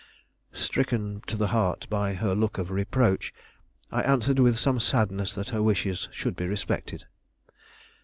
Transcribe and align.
Stricken 0.55 1.21
to 1.27 1.37
the 1.37 1.49
heart 1.49 1.85
by 1.87 2.15
her 2.15 2.33
look 2.33 2.57
of 2.57 2.71
reproach, 2.71 3.31
I 3.91 4.01
answered 4.01 4.39
with 4.39 4.57
some 4.57 4.79
sadness 4.79 5.35
that 5.35 5.49
her 5.49 5.61
wishes 5.61 6.09
should 6.11 6.35
be 6.35 6.47
respected. 6.47 7.05